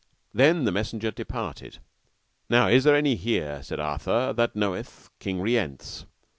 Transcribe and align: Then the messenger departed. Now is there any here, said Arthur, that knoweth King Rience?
Then 0.33 0.63
the 0.63 0.71
messenger 0.71 1.11
departed. 1.11 1.77
Now 2.49 2.69
is 2.69 2.85
there 2.85 2.95
any 2.95 3.13
here, 3.13 3.61
said 3.61 3.79
Arthur, 3.79 4.33
that 4.33 4.55
knoweth 4.55 5.11
King 5.19 5.39
Rience? 5.39 6.07